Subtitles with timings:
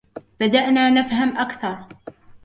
[0.39, 1.85] بدأنا نفهم أكثر.